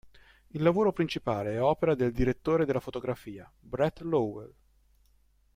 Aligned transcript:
Il 0.47 0.63
lavoro 0.63 0.91
principale 0.93 1.51
è 1.53 1.61
opera 1.61 1.93
del 1.93 2.11
Direttore 2.11 2.65
della 2.65 2.79
fotografia, 2.79 3.47
Bret 3.59 3.99
Lowell. 3.99 4.51